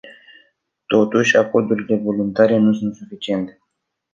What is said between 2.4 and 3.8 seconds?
nu sunt suficiente.